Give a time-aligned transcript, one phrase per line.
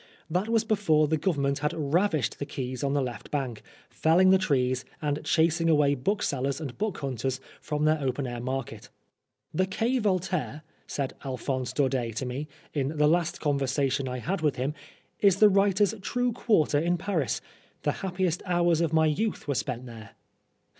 [0.31, 3.61] That was before the Govern ment had ravaged the quays on the left bank,
[3.91, 8.89] felling the trees, and chasing away booksellers and bookhunters from their open air market.
[9.53, 14.55] "The Quai Voltaire," said Alphonse Daudet to me, in the last conversation I had with
[14.55, 14.73] him,"
[15.29, 17.39] is the writer's true quarter in Paris.
[17.83, 20.15] The happiest hours of my youth were spent there."